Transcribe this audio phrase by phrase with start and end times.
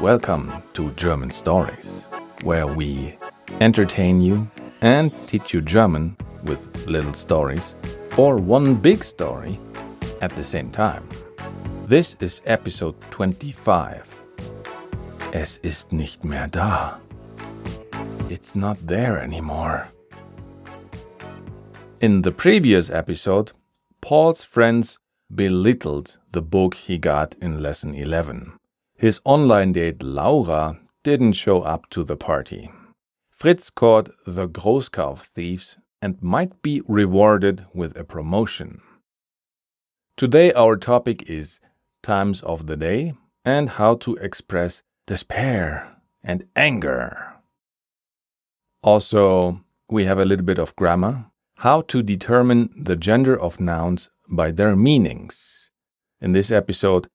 [0.00, 2.06] Welcome to German Stories,
[2.44, 3.18] where we
[3.60, 4.48] entertain you
[4.80, 7.74] and teach you German with little stories
[8.16, 9.58] or one big story
[10.20, 11.08] at the same time.
[11.86, 14.06] This is episode 25.
[15.32, 17.00] Es ist nicht mehr da.
[18.30, 19.88] It's not there anymore.
[22.00, 23.50] In the previous episode,
[24.00, 28.52] Paul's friends belittled the book he got in lesson 11.
[28.98, 32.72] His online date Laura didn't show up to the party.
[33.30, 38.80] Fritz caught the Großkauf thieves and might be rewarded with a promotion.
[40.16, 41.60] Today, our topic is
[42.02, 47.34] times of the day and how to express despair and anger.
[48.82, 51.26] Also, we have a little bit of grammar,
[51.58, 55.70] how to determine the gender of nouns by their meanings.
[56.20, 57.06] In this episode,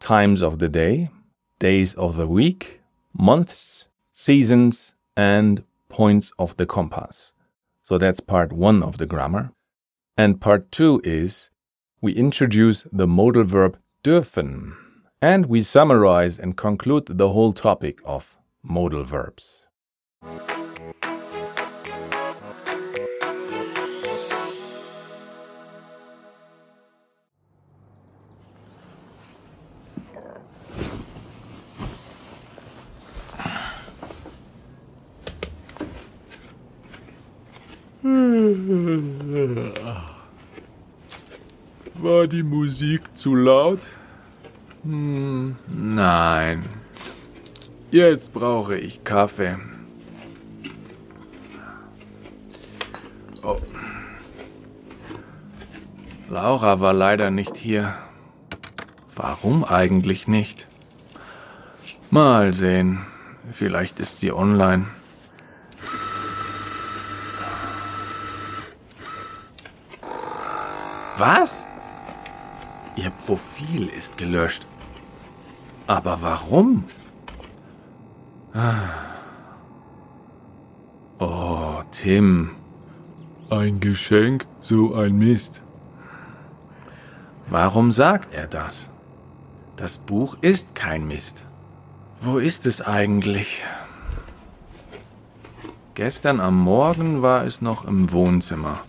[0.00, 1.10] times of the day,
[1.58, 2.80] days of the week,
[3.12, 7.32] months, seasons, and points of the compass.
[7.82, 9.52] So that's part one of the grammar.
[10.16, 11.50] And part two is
[12.00, 14.76] we introduce the modal verb dürfen
[15.22, 19.66] and we summarize and conclude the whole topic of modal verbs.
[42.06, 43.80] War die Musik zu laut?
[44.84, 46.62] Hm, nein.
[47.90, 49.56] Jetzt brauche ich Kaffee.
[53.42, 53.58] Oh.
[56.30, 57.94] Laura war leider nicht hier.
[59.16, 60.68] Warum eigentlich nicht?
[62.12, 63.04] Mal sehen.
[63.50, 64.86] Vielleicht ist sie online.
[71.18, 71.65] Was?
[73.06, 74.66] Ihr Profil ist gelöscht.
[75.86, 76.82] Aber warum?
[78.52, 78.88] Ah.
[81.20, 82.56] Oh, Tim.
[83.48, 85.60] Ein Geschenk, so ein Mist.
[87.48, 88.88] Warum sagt er das?
[89.76, 91.46] Das Buch ist kein Mist.
[92.20, 93.62] Wo ist es eigentlich?
[95.94, 98.80] Gestern am Morgen war es noch im Wohnzimmer.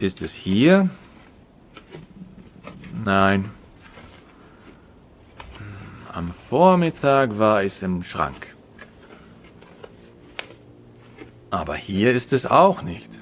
[0.00, 0.90] Ist es hier?
[3.06, 3.50] Nein.
[6.12, 8.56] Am Vormittag war es im Schrank.
[11.50, 13.20] Aber hier ist es auch nicht.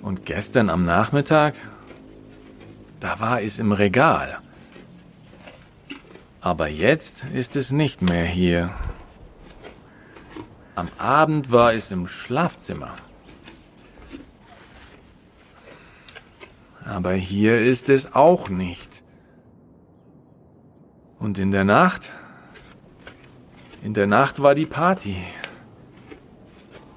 [0.00, 1.56] Und gestern am Nachmittag?
[3.00, 4.38] Da war es im Regal.
[6.40, 8.72] Aber jetzt ist es nicht mehr hier.
[10.74, 12.94] Am Abend war es im Schlafzimmer.
[16.88, 19.04] Aber hier ist es auch nicht.
[21.18, 22.10] Und in der Nacht?
[23.82, 25.16] In der Nacht war die Party.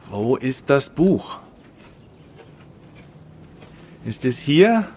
[0.10, 1.40] Wo ist das Buch?
[4.06, 4.88] Ist es hier?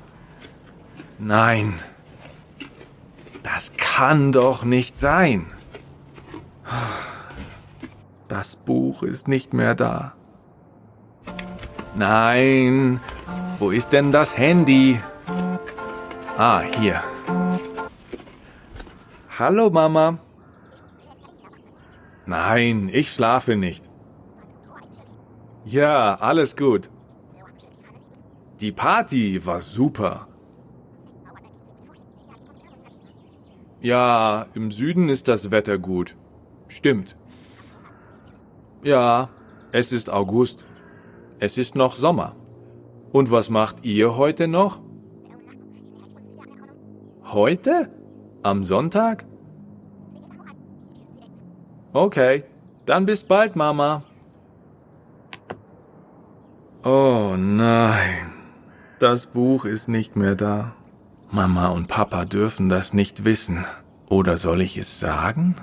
[1.18, 1.74] Nein.
[3.42, 5.46] Das kann doch nicht sein.
[8.28, 10.14] Das Buch ist nicht mehr da.
[11.96, 13.00] Nein,
[13.64, 15.00] wo ist denn das Handy?
[16.36, 17.02] Ah, hier.
[19.38, 20.18] Hallo, Mama.
[22.26, 23.88] Nein, ich schlafe nicht.
[25.64, 26.90] Ja, alles gut.
[28.60, 30.28] Die Party war super.
[33.80, 36.16] Ja, im Süden ist das Wetter gut.
[36.68, 37.16] Stimmt.
[38.82, 39.30] Ja,
[39.72, 40.66] es ist August.
[41.38, 42.36] Es ist noch Sommer.
[43.14, 44.80] Und was macht ihr heute noch?
[47.26, 47.88] Heute?
[48.42, 49.24] Am Sonntag?
[51.92, 52.42] Okay,
[52.86, 54.02] dann bis bald, Mama.
[56.82, 58.32] Oh nein,
[58.98, 60.74] das Buch ist nicht mehr da.
[61.30, 63.64] Mama und Papa dürfen das nicht wissen.
[64.08, 65.54] Oder soll ich es sagen?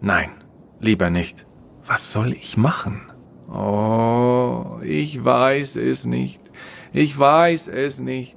[0.00, 0.30] Nein,
[0.78, 1.44] lieber nicht.
[1.84, 3.09] Was soll ich machen?
[3.52, 6.40] Oh, ich weiß es nicht.
[6.92, 8.36] Ich weiß es nicht.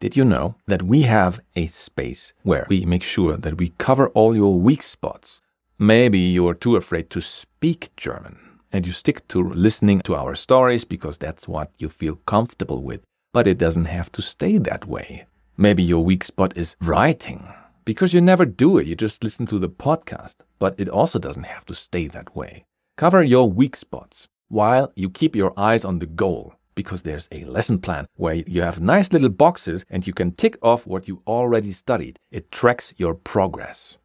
[0.00, 4.08] Did you know that we have a space where we make sure that we cover
[4.10, 5.40] all your weak spots
[5.78, 10.84] maybe you're too afraid to speak German and you stick to listening to our stories
[10.84, 13.02] because that's what you feel comfortable with.
[13.32, 15.26] But it doesn't have to stay that way.
[15.56, 17.46] Maybe your weak spot is writing
[17.84, 18.88] because you never do it.
[18.88, 20.34] You just listen to the podcast.
[20.58, 22.64] But it also doesn't have to stay that way.
[22.96, 27.44] Cover your weak spots while you keep your eyes on the goal because there's a
[27.44, 31.22] lesson plan where you have nice little boxes and you can tick off what you
[31.28, 32.18] already studied.
[32.32, 33.98] It tracks your progress.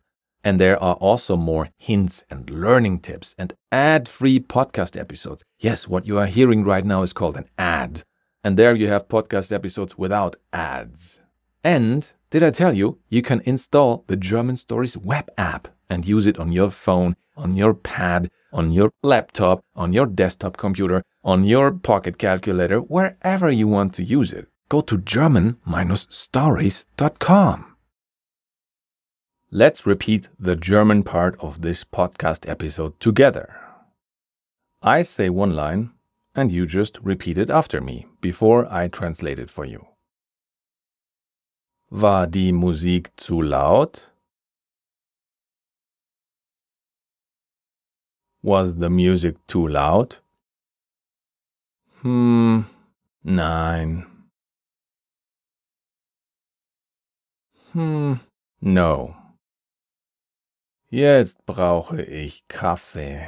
[0.44, 5.44] And there are also more hints and learning tips and ad free podcast episodes.
[5.60, 8.04] Yes, what you are hearing right now is called an ad.
[8.44, 11.20] And there you have podcast episodes without ads.
[11.64, 16.26] And did I tell you, you can install the German Stories web app and use
[16.26, 21.44] it on your phone, on your pad, on your laptop, on your desktop computer, on
[21.44, 24.48] your pocket calculator, wherever you want to use it.
[24.70, 27.69] Go to German-stories.com.
[29.52, 33.56] Let's repeat the German part of this podcast episode together.
[34.84, 35.90] I say one line,
[36.36, 39.88] and you just repeat it after me before I translate it for you.
[41.90, 44.04] War die Musik zu laut?
[48.44, 50.18] Was the music too loud?
[52.04, 52.68] Hm,
[53.24, 54.06] nein.
[57.74, 58.20] Hm,
[58.62, 59.19] no.
[60.92, 63.28] Jetzt brauche ich Kaffee.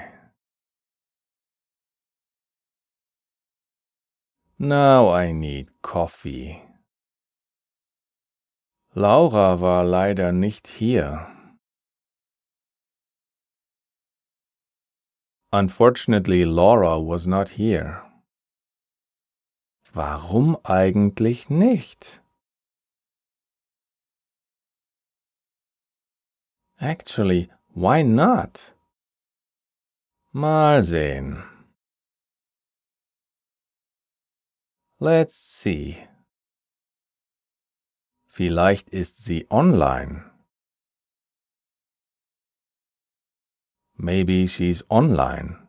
[4.58, 6.60] Now I need coffee.
[8.96, 11.28] Laura war leider nicht hier.
[15.52, 18.02] Unfortunately, Laura was not here.
[19.94, 22.20] Warum eigentlich nicht?
[26.81, 28.74] Actually, why not?
[30.33, 31.44] Mal sehen.
[34.98, 36.07] Let's see.
[38.25, 40.31] Vielleicht ist sie online.
[43.94, 45.68] Maybe she's online.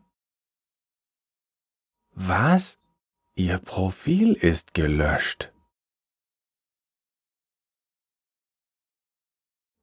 [2.15, 2.79] Was?
[3.35, 5.51] Ihr Profil ist gelöscht.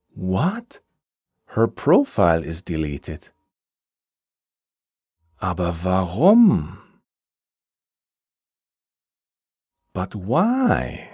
[0.09, 0.82] What?
[1.55, 3.31] Her profile is deleted.
[5.41, 6.79] Aber warum?
[9.93, 11.11] But why?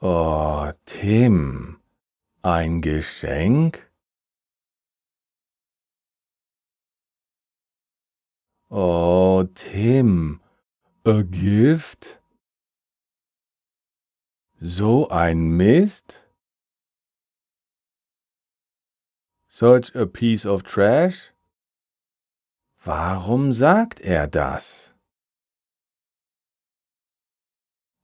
[0.00, 1.82] Oh, Tim,
[2.42, 3.90] ein Geschenk?
[8.70, 10.40] Oh, Tim,
[11.04, 12.18] a gift?
[14.58, 16.21] So ein Mist?
[19.54, 21.30] Such a piece of trash?
[22.86, 24.94] Warum sagt er das?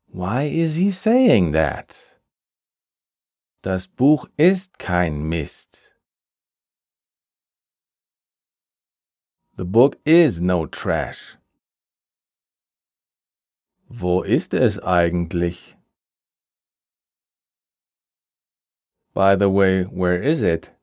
[0.09, 2.21] Why is he saying that?
[3.63, 5.95] Das Buch ist kein Mist.
[9.57, 11.39] The book is no trash.
[13.89, 15.77] Wo ist es eigentlich?
[19.15, 20.78] By the way, where is it?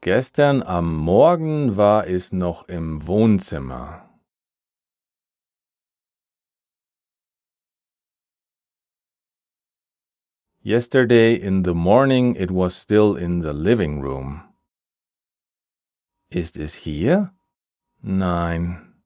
[0.00, 4.08] Gestern am Morgen war es noch im Wohnzimmer.
[10.62, 14.44] Yesterday in the morning it was still in the living room.
[16.30, 17.34] Ist es hier?
[18.00, 19.02] Nein.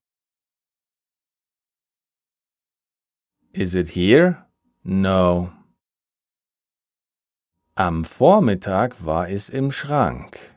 [3.54, 4.46] Is it here?
[4.84, 5.52] No.
[7.76, 10.51] Am Vormittag war es im Schrank.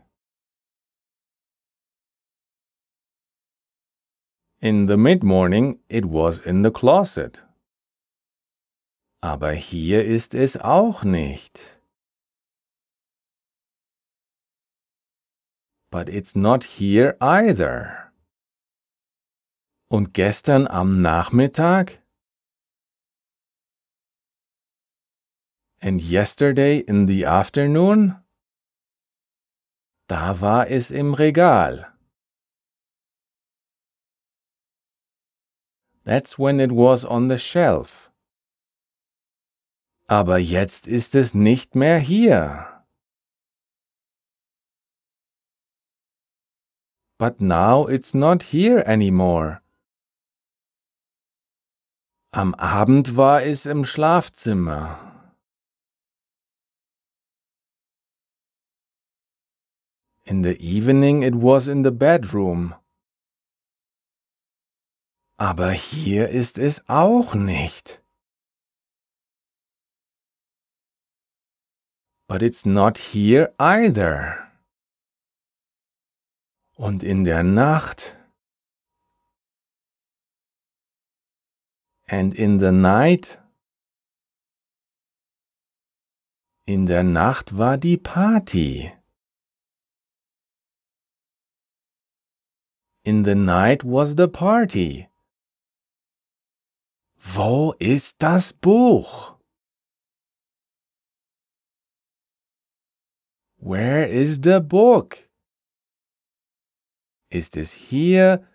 [4.65, 7.43] In the mid-morning it was in the closet.
[9.21, 11.59] Aber hier ist es auch nicht.
[15.91, 18.11] But it's not here either.
[19.87, 22.01] Und gestern am Nachmittag?
[25.79, 28.15] And yesterday in the afternoon?
[30.07, 31.94] Da war es im Regal.
[36.05, 38.11] That's when it was on the shelf.
[40.07, 42.83] Aber jetzt ist es nicht mehr hier.
[47.17, 49.61] But now it's not here anymore.
[52.31, 54.99] Am Abend war es im Schlafzimmer.
[60.25, 62.75] In the evening it was in the bedroom.
[65.37, 68.01] Aber hier ist es auch nicht.
[72.27, 74.51] But it's not here either.
[76.75, 78.15] Und in der Nacht.
[82.07, 83.39] And in the night.
[86.65, 88.91] In der Nacht war die Party.
[93.03, 95.07] In the night was the party.
[97.33, 99.37] Wo ist das Buch?
[103.57, 105.17] Where is the book?
[107.29, 108.47] Ist es hier?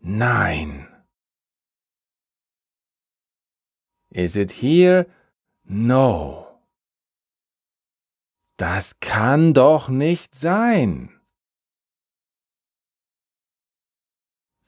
[0.00, 0.88] Nein.
[4.10, 5.06] Is it here?
[5.62, 6.60] No.
[8.56, 11.20] Das kann doch nicht sein.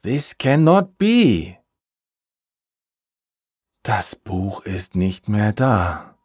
[0.02, 1.61] This cannot be.
[3.84, 6.16] Das Buch ist nicht mehr da.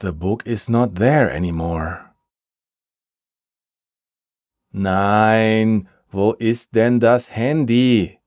[0.00, 2.12] The book is not there anymore.
[4.70, 8.18] Nein, wo ist denn das Handy?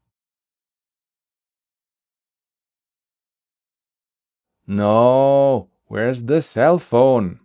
[4.65, 7.41] No, where's the cell phone?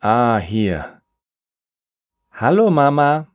[0.00, 1.02] Ah, hier.
[2.30, 3.31] Hallo, Mama.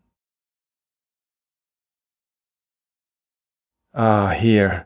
[3.99, 4.85] Ah, hier.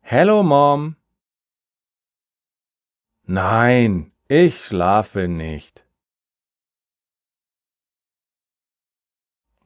[0.00, 0.96] Hello, Mom.
[3.26, 5.84] Nein, ich schlafe nicht.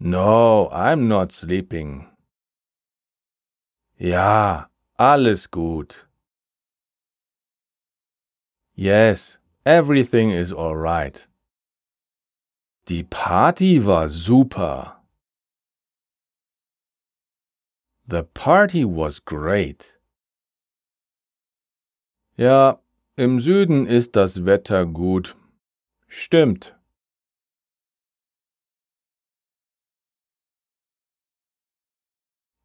[0.00, 2.09] No, I'm not sleeping.
[3.97, 6.09] Ja, alles gut.
[8.75, 11.29] Yes, everything is all right.
[12.88, 14.94] Die Party war super.
[18.07, 19.97] The party was great.
[22.37, 22.81] Ja,
[23.17, 25.35] im Süden ist das Wetter gut.
[26.07, 26.75] Stimmt.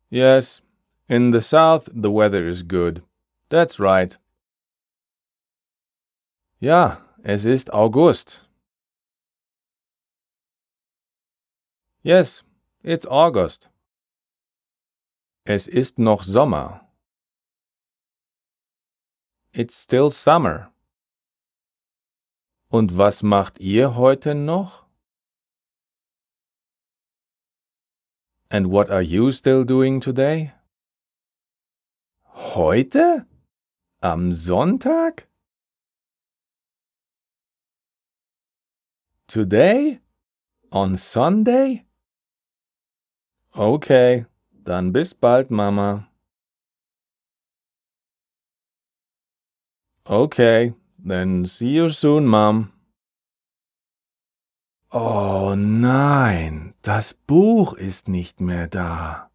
[0.09, 0.61] Yes,
[1.07, 3.03] in the south the weather is good.
[3.49, 4.17] That's right.
[6.59, 8.41] Ja, es ist August.
[12.03, 12.43] Yes,
[12.83, 13.68] it's August.
[15.51, 16.87] Es ist noch Sommer.
[19.51, 20.71] It's still summer.
[22.67, 24.85] Und was macht ihr heute noch?
[28.49, 30.53] And what are you still doing today?
[32.53, 33.25] Heute?
[34.01, 35.27] Am Sonntag?
[39.25, 39.99] Today?
[40.69, 41.87] On Sunday?
[43.55, 44.27] Okay,
[44.69, 46.07] dann bis bald, Mama.
[50.05, 50.73] Okay,
[51.03, 52.71] then see you soon, Mom.
[54.91, 59.29] Oh nein, das Buch ist nicht mehr da.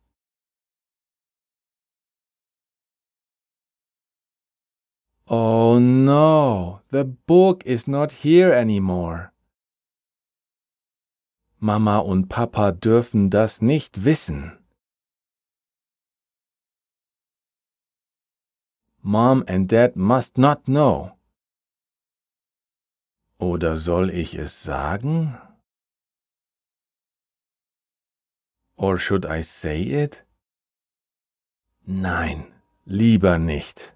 [5.27, 9.33] Oh no, the book is not here anymore.
[11.59, 14.64] Mama und Papa dürfen das nicht wissen.
[19.07, 21.13] Mom and Dad must not know.
[23.39, 25.39] Oder soll ich es sagen?
[28.77, 30.23] Or should I say it?
[31.87, 32.51] Nein,
[32.87, 33.93] lieber nicht.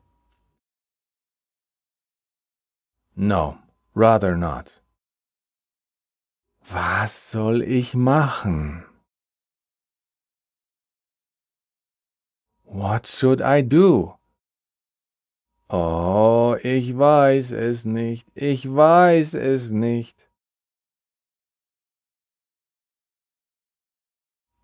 [3.16, 3.58] No,
[3.94, 4.82] rather not.
[6.70, 8.84] Was soll ich machen?
[12.64, 14.17] What should I do?
[15.70, 20.28] Oh, ich weiß es nicht, ich weiß es nicht.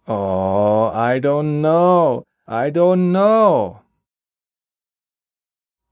[0.06, 3.80] Oh, I don't know, I don't know.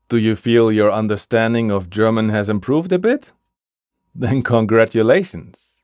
[0.09, 3.33] Do you feel your understanding of German has improved a bit?
[4.14, 5.83] Then congratulations.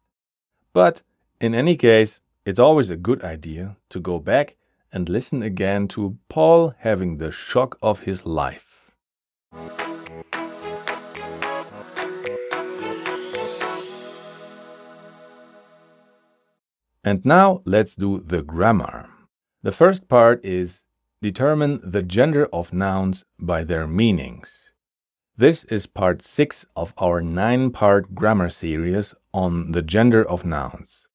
[0.73, 1.03] But
[1.41, 4.57] in any case, it's always a good idea to go back
[4.93, 8.68] and listen again to Paul having the shock of his life.
[17.09, 19.09] And now let's do the grammar.
[19.63, 20.83] The first part is
[21.23, 24.73] determine the gender of nouns by their meanings.
[25.35, 31.09] This is part 6 of our 9 part grammar series on the gender of nouns.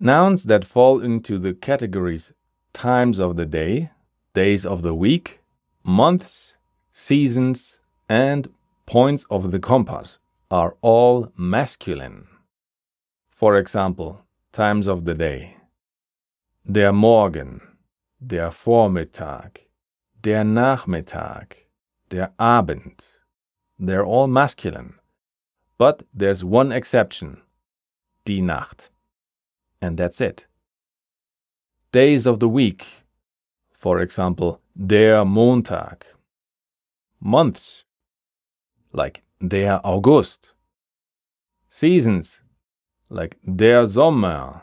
[0.00, 2.32] Nouns that fall into the categories
[2.72, 3.90] times of the day,
[4.34, 5.40] days of the week,
[5.84, 6.54] months,
[7.00, 8.48] seasons, and
[8.86, 10.18] points of the compass
[10.50, 12.26] are all masculine.
[13.30, 15.56] For example, times of the day.
[16.70, 17.60] Der Morgen,
[18.24, 19.66] der Vormittag,
[20.20, 21.66] der Nachmittag,
[22.10, 23.04] der Abend.
[23.80, 24.94] They're all masculine.
[25.78, 27.40] But there's one exception
[28.26, 28.90] die Nacht.
[29.80, 30.46] And that's it.
[31.92, 32.86] Days of the week.
[33.72, 36.04] For example, der Montag.
[37.20, 37.84] Months.
[38.92, 40.54] Like der August.
[41.68, 42.42] Seasons.
[43.08, 44.62] Like der Sommer.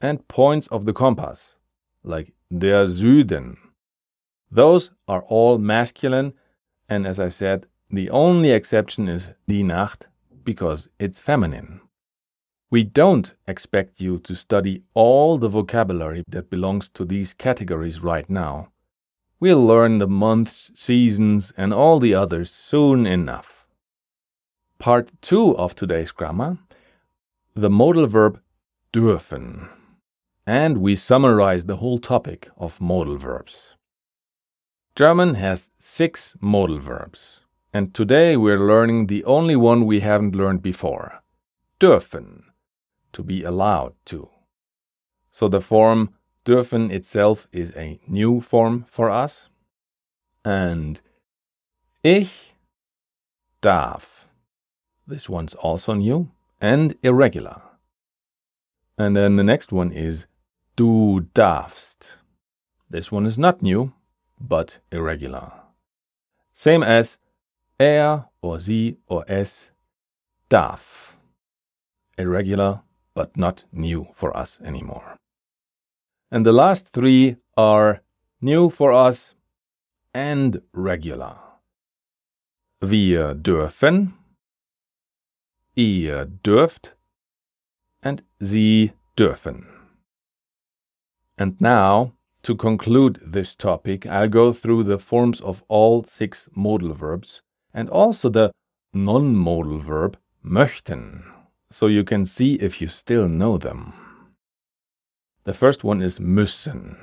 [0.00, 1.56] And points of the compass.
[2.04, 3.56] Like der Süden.
[4.50, 6.34] Those are all masculine,
[6.88, 10.06] and as I said, the only exception is die Nacht
[10.44, 11.80] because it's feminine.
[12.70, 18.28] We don't expect you to study all the vocabulary that belongs to these categories right
[18.28, 18.68] now.
[19.38, 23.66] We'll learn the months, seasons, and all the others soon enough.
[24.78, 26.58] Part 2 of today's grammar
[27.54, 28.38] the modal verb
[28.92, 29.68] dürfen.
[30.46, 33.74] And we summarize the whole topic of modal verbs.
[34.94, 37.40] German has six modal verbs,
[37.72, 41.22] and today we're learning the only one we haven't learned before
[41.80, 42.42] dürfen,
[43.12, 44.28] to be allowed to.
[45.30, 46.14] So the form
[46.46, 49.48] dürfen itself is a new form for us.
[50.44, 51.00] And
[52.02, 52.54] ich
[53.60, 54.26] darf.
[55.06, 57.62] This one's also new and irregular.
[58.96, 60.26] And then the next one is
[60.76, 62.18] du darfst.
[62.88, 63.92] This one is not new,
[64.40, 65.52] but irregular.
[66.52, 67.18] Same as
[67.80, 69.70] er or sie or es
[70.48, 71.16] darf.
[72.16, 72.82] Irregular,
[73.14, 75.18] but not new for us anymore.
[76.30, 78.02] And the last three are
[78.40, 79.34] new for us
[80.12, 81.38] and regular.
[82.80, 84.14] Wir dürfen,
[85.74, 86.92] ihr dürft,
[88.02, 89.66] and sie dürfen.
[91.38, 92.12] And now,
[92.42, 97.42] to conclude this topic, I'll go through the forms of all six modal verbs
[97.74, 98.52] and also the
[98.92, 101.24] non modal verb möchten,
[101.70, 104.05] so you can see if you still know them.
[105.46, 106.96] The first one is müssen,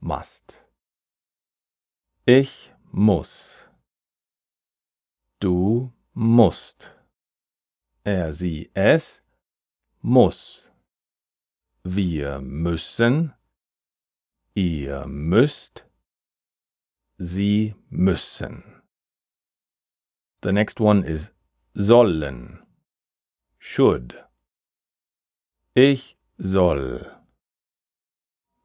[0.00, 0.64] must.
[2.24, 3.68] Ich muss.
[5.40, 6.90] Du musst.
[8.02, 9.22] Er, sie, es
[10.00, 10.70] muss.
[11.84, 13.34] Wir müssen.
[14.54, 15.84] Ihr müsst.
[17.18, 18.82] Sie müssen.
[20.42, 21.30] The next one is
[21.74, 22.64] sollen.
[23.58, 24.14] Should.
[25.74, 27.19] Ich soll.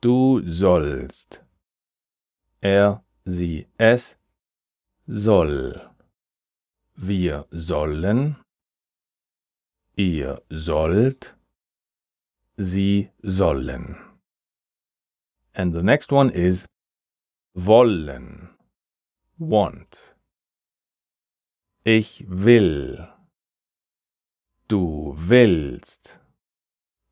[0.06, 1.44] Du sollst.
[2.62, 4.20] Er, sie, es
[5.08, 5.90] soll.
[6.94, 8.36] Wir sollen.
[9.96, 11.36] Ihr sollt.
[12.56, 13.98] Sie sollen.
[15.54, 16.68] And the next one is
[17.56, 18.52] wollen.
[19.40, 20.16] Want.
[21.84, 23.08] Ich will.
[24.68, 26.20] Du willst.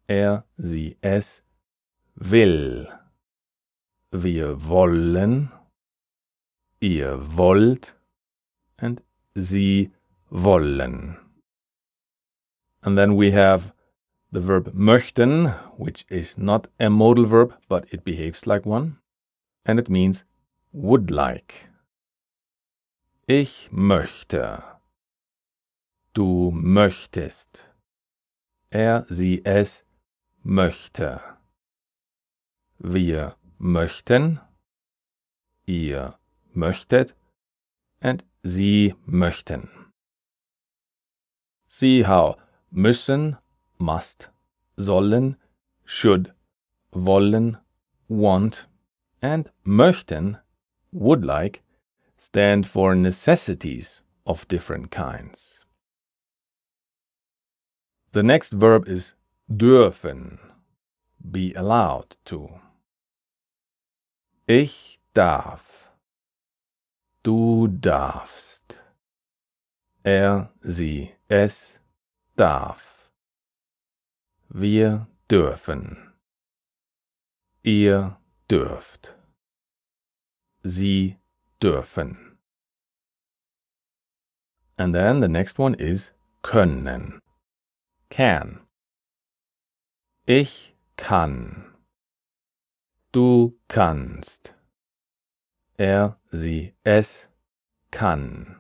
[0.06, 1.44] Er, sie, es
[2.16, 2.83] will.
[4.16, 5.52] Wir wollen.
[6.80, 7.96] Ihr wollt.
[8.78, 9.02] And
[9.34, 9.92] sie
[10.30, 11.18] wollen.
[12.84, 13.74] And then we have
[14.32, 18.98] the verb möchten, which is not a modal verb, but it behaves like one,
[19.66, 20.26] and it means
[20.72, 21.70] would like.
[23.26, 24.62] Ich möchte.
[26.14, 27.66] Du möchtest.
[28.70, 29.84] Er, sie, es
[30.44, 31.20] möchte.
[32.78, 34.42] Wir möchten.
[35.66, 36.20] Ihr
[36.54, 37.16] möchtet.
[38.02, 39.70] And sie möchten.
[41.68, 42.36] See how
[42.70, 43.38] müssen
[43.78, 44.30] must,
[44.76, 45.38] sollen,
[45.86, 46.34] should,
[46.92, 47.58] wollen,
[48.10, 48.68] want,
[49.22, 50.38] and möchten,
[50.92, 51.64] would like,
[52.18, 55.66] stand for necessities of different kinds.
[58.12, 59.16] The next verb is
[59.50, 60.40] dürfen,
[61.32, 62.60] be allowed to.
[64.46, 65.90] Ich darf.
[67.24, 68.78] Du darfst.
[70.04, 71.80] Er, sie, es
[72.36, 73.10] darf.
[74.50, 76.14] Wir dürfen.
[77.62, 78.18] Ihr
[78.52, 79.16] dürft.
[80.62, 81.18] Sie
[81.62, 82.38] dürfen.
[84.76, 87.22] And then the next one is können.
[88.10, 88.60] Can.
[90.26, 91.73] Ich kann.
[93.14, 94.56] Du kannst.
[95.78, 97.28] Er, sie, es
[97.92, 98.60] kann.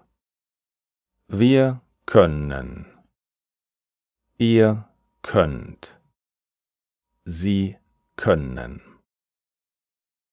[1.27, 2.85] Wir können.
[4.37, 4.87] Ihr
[5.23, 5.99] könnt.
[7.25, 7.77] Sie
[8.15, 8.83] können.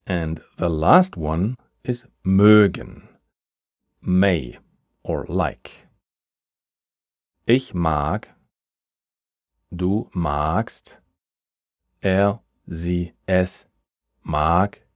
[0.04, 3.09] And the last one is mögen.
[4.02, 4.59] May
[5.02, 5.88] or like.
[7.46, 8.35] Ich mag.
[9.70, 10.98] Du magst.
[12.02, 13.69] Er, sie, es
[14.22, 14.87] mag.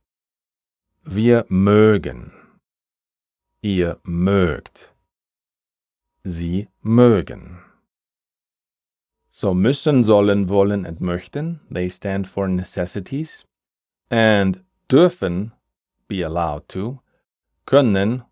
[1.02, 2.32] Wir mögen.
[3.60, 4.94] Ihr mögt.
[6.22, 7.58] Sie mögen.
[9.30, 13.44] So müssen, sollen, wollen and möchten, they stand for necessities.
[14.08, 15.52] And dürfen,
[16.08, 17.00] be allowed to,
[17.66, 18.22] können,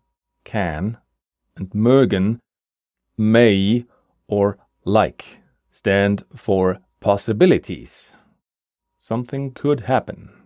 [0.45, 0.97] can,
[1.55, 2.39] and mögen,
[3.17, 3.85] may
[4.27, 5.39] or like,
[5.71, 8.13] stand for possibilities.
[8.97, 10.42] Something could happen.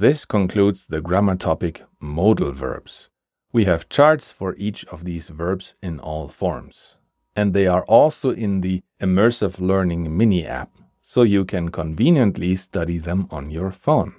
[0.00, 3.08] This concludes the grammar topic modal verbs.
[3.52, 6.94] We have charts for each of these verbs in all forms.
[7.34, 10.70] And they are also in the Immersive Learning mini app,
[11.02, 14.14] so you can conveniently study them on your phone.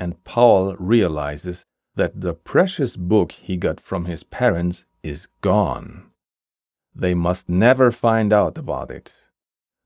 [0.00, 1.64] and Paul realizes
[1.94, 6.10] that the precious book he got from his parents is gone.
[6.94, 9.12] They must never find out about it.